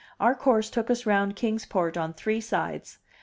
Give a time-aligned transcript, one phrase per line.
[0.19, 2.97] Our course took us round Kings Port on three sides.